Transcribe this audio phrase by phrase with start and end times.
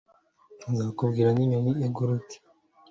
[0.71, 2.33] nzakubwira n'inyoni iguruka